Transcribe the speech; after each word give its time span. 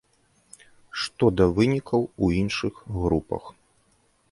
Што 1.01 1.29
да 1.41 1.45
вынікаў 1.59 2.01
у 2.27 2.31
іншых 2.41 2.83
групах. 3.01 3.43